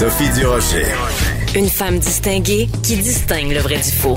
[0.00, 0.86] Sophie Durocher.
[1.54, 4.14] Une femme distinguée qui distingue le vrai du faux.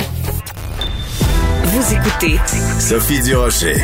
[1.65, 2.37] Vous écoutez
[2.79, 3.75] Sophie Durocher.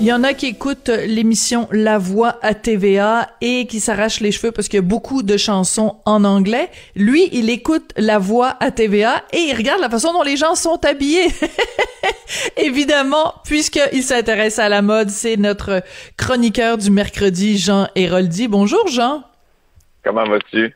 [0.00, 4.32] Il y en a qui écoutent l'émission La Voix à TVA et qui s'arrachent les
[4.32, 6.70] cheveux parce qu'il y a beaucoup de chansons en anglais.
[6.94, 10.54] Lui, il écoute La Voix à TVA et il regarde la façon dont les gens
[10.54, 11.28] sont habillés.
[12.56, 15.82] Évidemment, puisqu'il s'intéresse à la mode, c'est notre
[16.16, 18.48] chroniqueur du mercredi, Jean Héroldi.
[18.48, 19.22] Bonjour, Jean.
[20.02, 20.74] Comment vas-tu?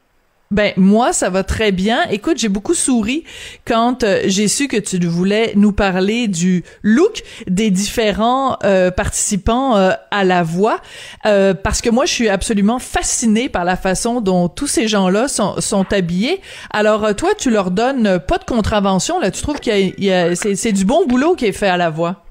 [0.52, 2.02] Ben moi ça va très bien.
[2.10, 3.22] Écoute, j'ai beaucoup souri
[3.64, 9.76] quand euh, j'ai su que tu voulais nous parler du look des différents euh, participants
[9.76, 10.80] euh, à la voix
[11.22, 15.60] parce que moi je suis absolument fascinée par la façon dont tous ces gens-là sont,
[15.60, 16.40] sont habillés.
[16.72, 20.72] Alors toi tu leur donnes pas de contravention là, tu trouves qu'il y a, c'est
[20.72, 22.24] du bon boulot qui est fait à la voix.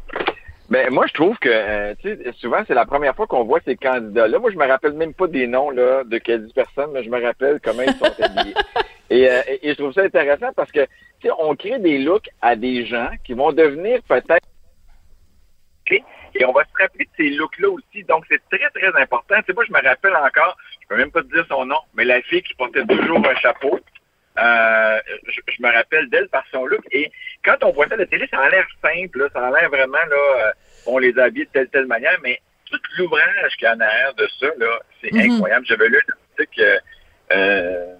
[0.70, 3.60] Ben moi je trouve que euh, tu sais souvent c'est la première fois qu'on voit
[3.66, 4.40] ces candidats-là.
[4.40, 7.22] Moi je me rappelle même pas des noms là de quelles personnes, mais je me
[7.22, 8.56] rappelle comment ils sont habillés.
[9.12, 10.82] Euh, et, et, je trouve ça intéressant parce que
[11.20, 14.46] tu sais on crée des looks à des gens qui vont devenir peut-être
[16.36, 18.04] et on va se rappeler de ces looks-là aussi.
[18.04, 19.36] Donc c'est très très important.
[19.40, 21.80] Tu sais moi je me rappelle encore, je peux même pas te dire son nom,
[21.94, 23.80] mais la fille qui portait toujours un chapeau.
[24.42, 27.12] Euh, je, je, me rappelle d'elle par son look et
[27.44, 29.98] quand on voit ça à la télé, ça a l'air simple, ça a l'air vraiment,
[30.10, 30.52] là, euh,
[30.86, 34.14] on les habille de telle, telle manière, mais tout l'ouvrage qu'il y a en arrière
[34.14, 35.32] de ça, là, c'est mhm.
[35.32, 35.66] incroyable.
[35.66, 36.80] J'avais lu un article, euh,
[37.32, 37.96] euh,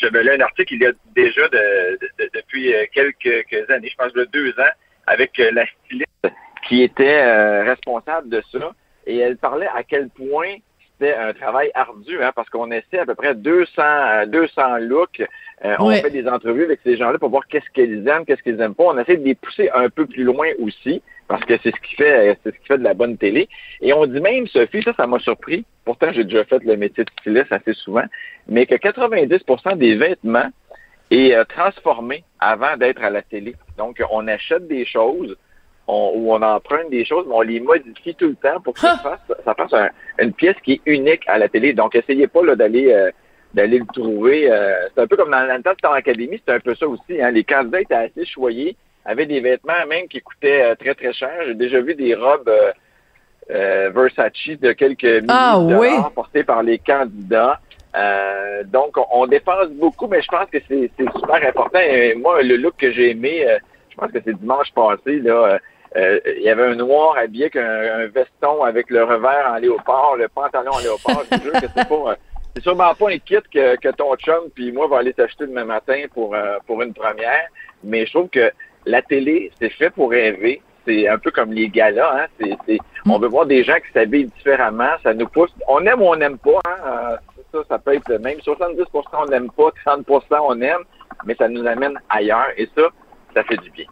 [0.00, 1.98] j'avais lu un article il y a déjà de,
[2.32, 4.72] depuis quelques, années, je pense de deux ans,
[5.06, 6.28] avec la styliste
[6.68, 8.72] qui était responsable de ça,
[9.06, 10.56] et elle parlait à quel point
[10.98, 15.22] c'était un travail ardu, hein, parce qu'on essaie à peu près 200, 200 looks
[15.64, 18.60] euh, on fait des entrevues avec ces gens-là pour voir qu'est-ce qu'ils aiment, qu'est-ce qu'ils
[18.60, 18.84] aiment pas.
[18.84, 21.94] On essaie de les pousser un peu plus loin aussi, parce que c'est ce qui
[21.94, 23.48] fait, c'est ce qui fait de la bonne télé.
[23.80, 25.64] Et on dit même, Sophie, ça, ça m'a surpris.
[25.86, 28.04] Pourtant, j'ai déjà fait le métier de styliste assez souvent,
[28.48, 30.50] mais que 90% des vêtements
[31.10, 33.54] est euh, transformé avant d'être à la télé.
[33.78, 35.36] Donc, on achète des choses,
[35.88, 38.80] on, ou on emprunte des choses, mais on les modifie tout le temps pour que
[38.80, 41.72] ça fasse, ça fasse une pièce qui est unique à la télé.
[41.72, 43.10] Donc, essayez pas d'aller euh,
[43.56, 44.50] d'aller le trouver.
[44.50, 46.86] Euh, c'est un peu comme dans, le temps de Star Academy, c'était un peu ça
[46.86, 47.20] aussi.
[47.20, 47.30] Hein.
[47.30, 51.32] Les candidats étaient assez choyés, avaient des vêtements même qui coûtaient euh, très très cher.
[51.46, 52.52] J'ai déjà vu des robes
[53.50, 57.60] euh, Versace de quelques milliers ah, de dollars portées par les candidats.
[58.66, 61.78] donc, on, dépense beaucoup, mais je pense que c'est super important.
[61.78, 63.46] Et moi, le look que j'ai aimé,
[63.88, 65.58] je pense que c'est dimanche passé, là.
[65.96, 70.28] Il y avait un noir habillé avec un, veston avec le revers en léopard, le
[70.28, 71.22] pantalon en léopard.
[71.30, 72.16] Je jure que c'est pas
[72.56, 75.66] c'est sûrement pas un kit que, que ton chum puis moi va aller t'acheter demain
[75.66, 77.48] matin pour, euh, pour une première.
[77.84, 78.50] Mais je trouve que
[78.86, 80.62] la télé, c'est fait pour rêver.
[80.86, 82.24] C'est un peu comme les galas.
[82.40, 82.46] Hein?
[82.66, 84.92] C'est, on veut voir des gens qui s'habillent différemment.
[85.02, 85.52] Ça nous pousse.
[85.68, 86.60] On aime ou on n'aime pas.
[86.66, 86.76] Hein?
[86.86, 87.16] Euh,
[87.52, 90.82] ça, ça peut être même 70% on n'aime pas, 30% on aime,
[91.24, 92.48] mais ça nous amène ailleurs.
[92.56, 92.88] Et ça,
[93.34, 93.86] ça fait du bien.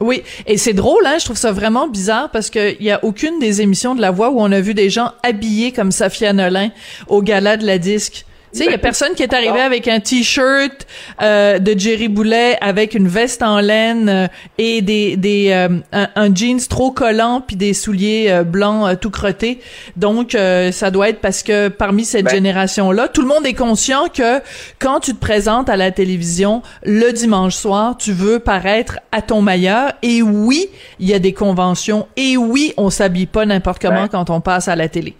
[0.00, 3.38] Oui, et c'est drôle, hein, je trouve ça vraiment bizarre parce qu'il y a aucune
[3.38, 6.70] des émissions de La Voix où on a vu des gens habillés comme Safia Nolin
[7.06, 8.26] au gala de la disque.
[8.54, 10.86] Tu sais, il y a personne qui est arrivé avec un t-shirt
[11.20, 14.28] euh, de Jerry Boulet avec une veste en laine euh,
[14.58, 19.58] et des des euh, un, jeans trop collant puis des souliers blancs tout crottés.
[19.96, 20.36] Donc
[20.70, 24.06] ça doit être parce que parmi cette ben génération là, tout le monde est conscient
[24.06, 24.40] que
[24.78, 29.42] quand tu te présentes à la télévision le dimanche soir, tu veux paraître à ton
[29.42, 29.94] meilleur.
[30.02, 30.68] Et oui,
[31.00, 32.06] il y a des conventions.
[32.16, 35.16] Et oui, on s'habille pas n'importe comment ben quand on passe à la télé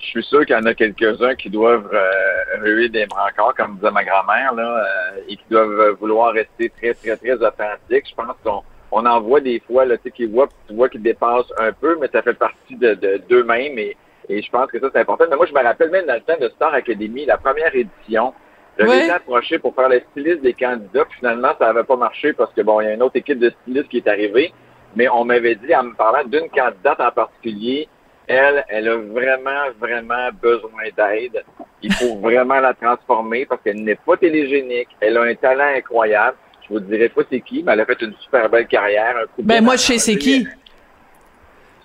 [0.00, 3.76] je suis sûr qu'il y en a quelques-uns qui doivent euh, ruer des brancards, comme
[3.76, 8.08] disait ma grand-mère, là, euh, et qui doivent vouloir rester très, très, très authentiques.
[8.08, 8.62] Je pense qu'on
[8.92, 11.72] on en voit des fois, là, tu sais, qui voient, tu vois qu'ils dépassent un
[11.72, 12.94] peu, mais ça fait partie de,
[13.28, 13.96] d'eux-mêmes et,
[14.28, 15.24] et je pense que ça, c'est important.
[15.28, 18.32] Mais moi, je me rappelle même dans le temps de Star Academy, la première édition,
[18.78, 22.32] j'avais été approché pour faire le styliste des candidats, puis finalement, ça n'avait pas marché
[22.32, 24.54] parce que, bon, il y a une autre équipe de stylistes qui est arrivée,
[24.96, 27.88] mais on m'avait dit, en me parlant d'une candidate en particulier,
[28.30, 31.44] elle, elle a vraiment, vraiment besoin d'aide.
[31.82, 34.88] Il faut vraiment la transformer parce qu'elle n'est pas télégénique.
[35.00, 36.36] Elle a un talent incroyable.
[36.62, 39.16] Je vous dirais pas c'est qui, mais elle a fait une super belle carrière.
[39.38, 40.46] ben, moi, je sais c'est qui.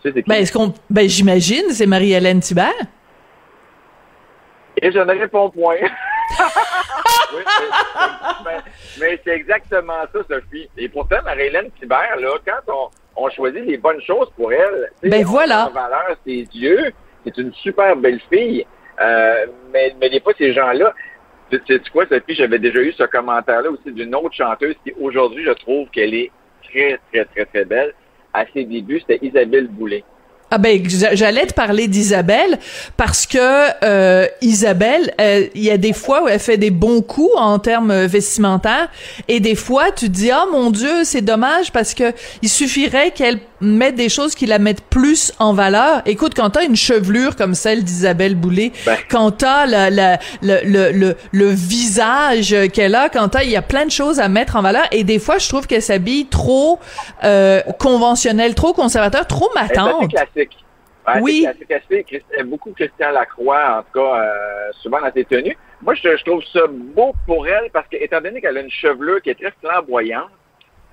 [0.03, 2.69] Ben, est-ce qu'on, ben, j'imagine, c'est Marie-Hélène Thibert.
[4.79, 5.77] Et je ne réponds point.
[8.99, 10.69] mais, c'est exactement ça, Sophie.
[10.77, 14.91] Et pourtant, Marie-Hélène Thibert, là, quand on, on choisit les bonnes choses pour elle.
[15.03, 15.71] ben voilà.
[15.73, 16.91] Valeur ses yeux.
[17.23, 18.65] C'est une super belle fille.
[19.01, 20.93] Euh, mais, mais des fois, ces gens-là,
[21.51, 25.43] tu sais quoi, Sophie, j'avais déjà eu ce commentaire-là aussi d'une autre chanteuse qui, aujourd'hui,
[25.43, 26.31] je trouve qu'elle est
[26.63, 27.93] très, très, très, très belle.
[28.33, 30.03] À ses débuts, c'était Isabelle Boulay.
[30.51, 32.59] Ah ben j'allais te parler d'Isabelle
[32.97, 33.39] parce que
[33.83, 37.57] euh, Isabelle, euh, il y a des fois où elle fait des bons coups en
[37.57, 38.87] termes vestimentaires
[39.27, 42.13] et des fois tu te dis ah mon Dieu c'est dommage parce que
[42.43, 46.03] il suffirait qu'elle mette des choses qui la mettent plus en valeur.
[46.05, 48.97] Écoute quand t'as une chevelure comme celle d'Isabelle Boulay, ben.
[49.09, 53.55] quand t'as la, la, le, le, le, le visage qu'elle a, quand t'as il y
[53.55, 56.27] a plein de choses à mettre en valeur et des fois je trouve qu'elle s'habille
[56.27, 56.79] trop
[57.23, 60.11] euh, conventionnel, trop conservateur, trop matante
[61.21, 61.47] oui.
[61.87, 65.57] C'est beaucoup Christian Lacroix, en tout cas, euh, souvent dans ses tenues.
[65.81, 69.21] Moi, je, trouve ça beau pour elle parce que, étant donné qu'elle a une chevelure
[69.21, 70.31] qui est très flamboyante,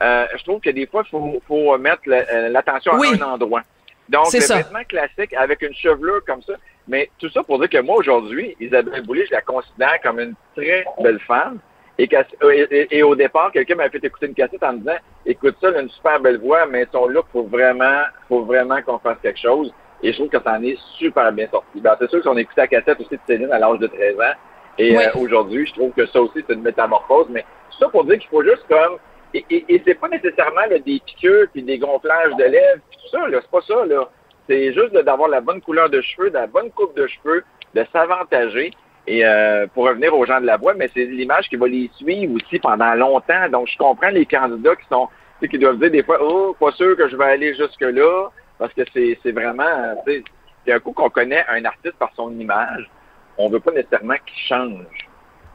[0.01, 3.63] euh, je trouve que des fois, il faut, faut mettre euh, l'attention à un endroit.
[4.09, 6.55] Donc, le vêtement classique avec une chevelure comme ça.
[6.89, 10.35] Mais tout ça pour dire que moi, aujourd'hui, Isabelle Boulay, je la considère comme une
[10.57, 11.61] très belle femme.
[12.03, 14.97] Et, et, au départ, quelqu'un m'a fait écouter une cassette en me disant
[15.27, 18.81] Écoute ça, elle a une super belle voix, mais son look, faut vraiment, faut vraiment
[18.83, 19.73] qu'on fasse quelque chose.
[20.03, 21.81] Et je trouve que ça en est super bien sorti.
[21.81, 24.35] Ben, c'est sûr qu'on écouté la cassette aussi de Céline à l'âge de 13 ans.
[24.79, 27.27] Et euh, aujourd'hui, je trouve que ça aussi, c'est une métamorphose.
[27.31, 27.45] Mais
[27.79, 28.97] ça pour dire qu'il faut juste comme...
[29.35, 33.39] Et, et, c'est pas nécessairement des piqûres puis des gonflages de lèvres tout ça, là.
[33.41, 34.09] C'est pas ça, là.
[34.47, 37.45] C'est juste d'avoir la bonne couleur de cheveux, la bonne coupe de cheveux,
[37.75, 38.73] de s'avantager.
[39.07, 41.91] Et euh, pour revenir aux gens de la voix, mais c'est l'image qui va les
[41.97, 43.49] suivre aussi pendant longtemps.
[43.51, 45.09] Donc, je comprends les candidats qui sont
[45.49, 48.29] qui doivent dire des fois, oh, pas sûr que je vais aller jusque-là.
[48.59, 49.65] Parce que c'est vraiment,
[50.07, 52.89] c'est un coup qu'on connaît un artiste par son image,
[53.37, 55.09] on veut pas nécessairement qu'il change.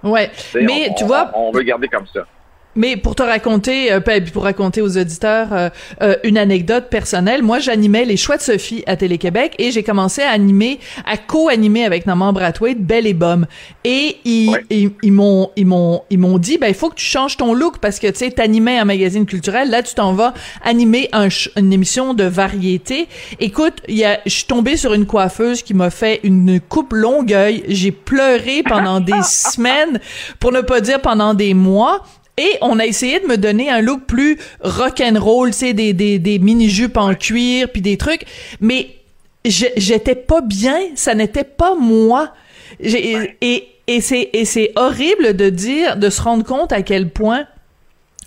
[0.03, 2.25] Ouais, mais tu vois, on veut garder comme ça.
[2.77, 3.99] Mais pour te raconter, euh,
[4.31, 5.69] pour raconter aux auditeurs euh,
[6.03, 10.21] euh, une anecdote personnelle, moi j'animais les choix de Sophie à Télé-Québec et j'ai commencé
[10.21, 13.47] à animer, à co-animer avec Norman Brathwaite Belle et Bum.
[13.83, 17.35] Et ils, ils, m'ont ils m'ont ils m'ont dit ben il faut que tu changes
[17.35, 21.09] ton look parce que tu sais t'animais un magazine culturel, là tu t'en vas animer
[21.13, 23.07] un, une émission de variété.
[23.39, 26.93] Écoute, il y a je suis tombée sur une coiffeuse qui m'a fait une coupe
[26.93, 29.99] longueuil, j'ai pleuré pendant des semaines
[30.39, 32.03] pour ne pas dire pendant des mois
[32.37, 35.73] et on a essayé de me donner un look plus rock and roll, tu sais,
[35.73, 38.25] des, des, des mini-jupes en cuir, puis des trucs.
[38.61, 38.95] Mais
[39.43, 42.33] j'étais pas bien, ça n'était pas moi.
[42.79, 47.45] Et, et c'est et c'est horrible de dire, de se rendre compte à quel point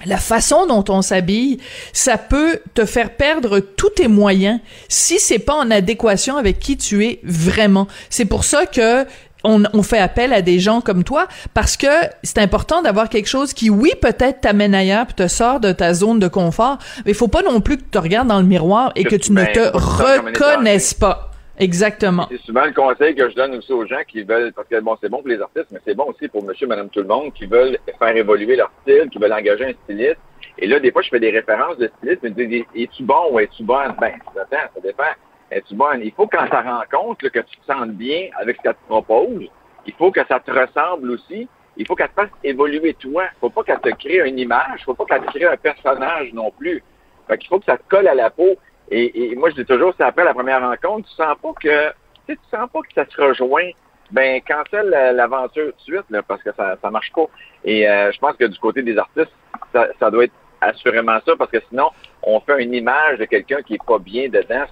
[0.07, 1.59] la façon dont on s'habille,
[1.93, 6.77] ça peut te faire perdre tous tes moyens si c'est pas en adéquation avec qui
[6.77, 7.87] tu es vraiment.
[8.09, 9.05] C'est pour ça que
[9.45, 11.87] on, fait appel à des gens comme toi parce que
[12.23, 15.95] c'est important d'avoir quelque chose qui, oui, peut-être t'amène ailleurs puis te sort de ta
[15.95, 18.47] zone de confort, mais il faut pas non plus que tu te regardes dans le
[18.47, 21.31] miroir et que, tu ne te reconnaisses pas.
[21.59, 22.27] Exactement.
[22.31, 24.97] C'est souvent le conseil que je donne aussi aux gens qui veulent, parce que bon,
[25.01, 27.35] c'est bon pour les artistes, mais c'est bon aussi pour monsieur, madame, tout le monde,
[27.35, 30.17] qui veulent faire évoluer leur style, qui veulent engager un styliste.
[30.59, 33.41] Et là, des fois, je fais des références de styliste, mais dis, es-tu bon ou
[33.41, 33.95] es-tu bonne?
[34.01, 35.05] Ben, ça dépend
[35.51, 36.01] es-tu bonne?
[36.03, 39.49] Il faut quand ça rencontre que tu te sentes bien avec ce qu'elle te propose.
[39.87, 41.49] Il faut que ça te ressemble aussi.
[41.77, 43.25] Il faut qu'elle te fasse évoluer toi.
[43.41, 44.85] Faut pas qu'elle te crée une image.
[44.85, 46.83] Faut pas qu'elle te crée un personnage non plus.
[47.29, 48.57] Fait qu'il faut que ça te colle à la peau.
[48.93, 51.91] Et, moi, je dis toujours, c'est après la première rencontre, tu sens pas que,
[52.27, 53.71] tu tu sens pas que ça se rejoint.
[54.11, 57.27] Ben, cancelle l'aventure de suite, là, parce que ça, ça marche pas.
[57.65, 59.33] Et euh, je pense que du côté des artistes,
[59.73, 61.91] ça, ça doit être assurément ça, parce que sinon,
[62.23, 64.65] on fait une image de quelqu'un qui est pas bien dedans.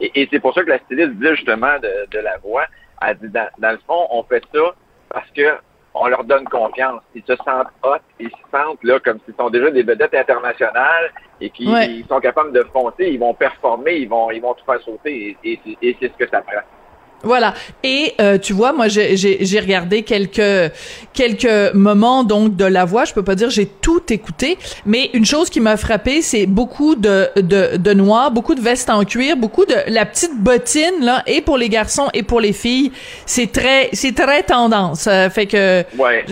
[0.00, 2.64] et, c'est pour ça que la styliste dit justement de, la voix,
[3.02, 4.74] elle dit, dans, le fond, on fait ça
[5.08, 5.56] parce que
[5.94, 7.00] on leur donne confiance.
[7.14, 11.10] Ils se sentent hot, ils se sentent là comme s'ils sont déjà des vedettes internationales
[11.40, 14.80] et qu'ils sont capables de foncer, ils vont performer, ils vont, ils vont tout faire
[14.82, 16.60] sauter et, et c'est ce que ça prend.
[17.22, 17.54] Voilà.
[17.82, 20.72] Et euh, tu vois, moi, j'ai regardé quelques
[21.12, 23.04] quelques moments donc de la voix.
[23.04, 24.56] Je peux pas dire j'ai tout écouté,
[24.86, 28.90] mais une chose qui m'a frappé, c'est beaucoup de, de de noir, beaucoup de vestes
[28.90, 32.52] en cuir, beaucoup de la petite bottine là, et pour les garçons et pour les
[32.52, 32.92] filles.
[33.26, 35.00] C'est très c'est très tendance.
[35.00, 35.84] Ça fait que.
[35.96, 36.24] Ouais.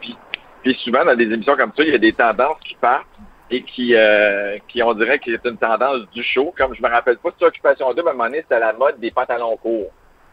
[0.00, 3.06] Puis, souvent dans des émissions comme ça, il y a des tendances qui partent
[3.50, 6.52] et qui, euh, qui on dirait qu'il est une tendance du show.
[6.56, 8.98] Comme je me rappelle pas de Occupation 2, à un moment donné, c'était la mode
[8.98, 9.90] des pantalons courts.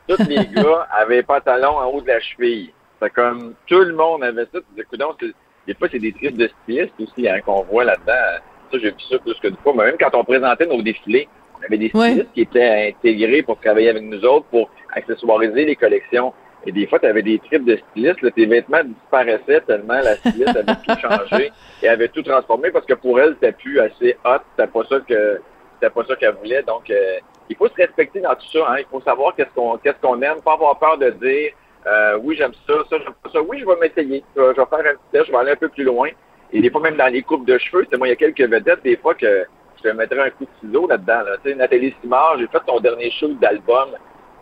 [0.08, 2.72] Tous les gars avaient pantalons en haut de la cheville.
[3.01, 4.60] C'est comme tout le monde avait ça.
[4.98, 5.24] donc,
[5.67, 8.41] des fois, c'est des trips de stylistes aussi hein, qu'on voit là-dedans.
[8.72, 9.74] Ça, j'ai vu ça plus que du fois.
[9.75, 11.27] Mais même quand on présentait nos défilés,
[11.60, 15.75] on avait des stylistes qui étaient intégrés pour travailler avec nous autres, pour accessoiriser les
[15.75, 16.34] collections.
[16.65, 20.55] Et des fois, tu avais des tripes de styliste, tes vêtements disparaissaient tellement la styliste
[20.55, 21.51] avait tout changé
[21.82, 25.00] et avait tout transformé parce que pour elle, c'était plus assez hot, c'était pas ça
[25.08, 25.41] que
[25.74, 26.63] c'était pas ça qu'elle voulait.
[26.63, 28.60] Donc, euh, il faut se respecter dans tout ça.
[28.70, 28.75] Hein.
[28.79, 31.51] Il faut savoir qu'est-ce qu'on qu'est-ce qu'on aime, pas avoir peur de dire
[31.86, 33.41] euh, oui, j'aime ça, ça, j'aime pas ça.
[33.41, 34.24] Oui, je vais m'essayer.
[34.36, 36.10] Je vais, faire un petit test, je vais aller un peu plus loin.
[36.51, 38.50] Et des fois, même dans les coupes de cheveux, c'est moi, il y a quelques
[38.50, 39.46] vedettes, des fois, que
[39.77, 41.24] je te mettrais un coup de ciseau là-dedans.
[41.24, 41.55] Là.
[41.55, 43.89] Nathalie Simard, j'ai fait ton dernier shoot d'album.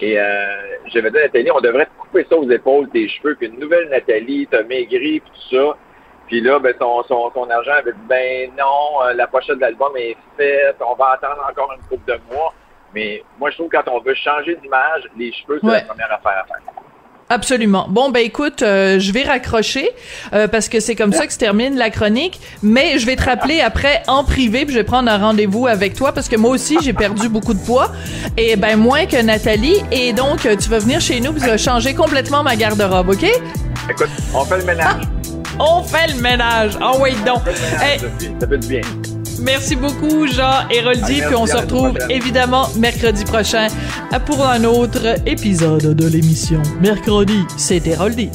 [0.01, 3.35] Et euh, j'avais dit à Nathalie, on devrait te couper ça aux épaules, tes cheveux,
[3.35, 5.77] puis une nouvelle Nathalie, t'as maigri, puis tout ça.
[6.27, 9.61] Puis là, ben, son, son, son argent avait dit, ben non, euh, la pochette de
[9.61, 12.53] l'album est faite, on va attendre encore une couple de mois.
[12.93, 15.77] Mais moi, je trouve que quand on veut changer d'image, les cheveux, c'est Ouais.
[15.79, 16.61] la première affaire à faire.
[17.31, 17.85] Absolument.
[17.89, 19.89] Bon, ben écoute, euh, je vais raccrocher
[20.33, 22.41] euh, parce que c'est comme ça que se termine la chronique.
[22.61, 25.93] Mais je vais te rappeler après en privé, puis je vais prendre un rendez-vous avec
[25.93, 27.89] toi parce que moi aussi j'ai perdu beaucoup de poids
[28.35, 29.77] et ben moins que Nathalie.
[29.93, 33.11] Et donc euh, tu vas venir chez nous, puis tu vas changer complètement ma garde-robe,
[33.11, 33.23] ok?
[33.89, 35.01] Écoute, on fait le ménage.
[35.57, 36.77] On fait le ménage.
[36.81, 37.37] Oh wait donc.
[37.37, 38.31] On fait le ménage, Hey, Sophie.
[38.41, 38.81] Ça fait du bien.
[39.41, 43.67] Merci beaucoup Jean Héroldi, Ah, puis on se retrouve évidemment mercredi prochain
[44.25, 46.61] pour un autre épisode de l'émission.
[46.81, 48.29] Mercredi, c'est Héroldi.